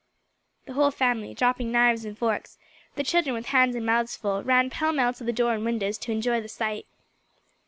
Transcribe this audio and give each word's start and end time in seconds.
The 0.65 0.73
whole 0.73 0.89
family, 0.89 1.35
dropping 1.35 1.71
knives 1.71 2.05
and 2.05 2.17
forks, 2.17 2.57
the 2.95 3.03
children 3.03 3.35
with 3.35 3.45
hands 3.45 3.75
and 3.75 3.85
mouths 3.85 4.15
full, 4.17 4.41
ran 4.43 4.71
pell 4.71 4.91
mell 4.91 5.13
to 5.13 5.31
door 5.31 5.53
and 5.53 5.63
windows 5.63 5.99
to 5.99 6.11
enjoy 6.11 6.41
the 6.41 6.49
sight. 6.49 6.87